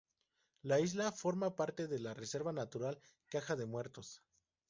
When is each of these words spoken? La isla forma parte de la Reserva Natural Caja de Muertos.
La 0.63 0.79
isla 0.79 1.11
forma 1.11 1.55
parte 1.55 1.85
de 1.85 1.99
la 1.99 2.15
Reserva 2.15 2.51
Natural 2.51 2.99
Caja 3.29 3.55
de 3.55 3.67
Muertos. 3.67 4.23